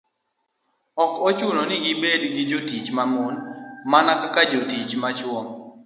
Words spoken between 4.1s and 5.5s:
kaka jotich ma chwo.